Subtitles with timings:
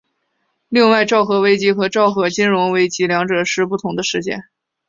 [0.67, 4.45] 另外昭和危机跟昭和金融危机两者是不同的事件。